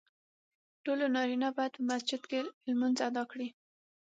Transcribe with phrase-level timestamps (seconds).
[0.83, 3.47] ټولو نارینه باید په مسجد کې لمونځ ادا کړي.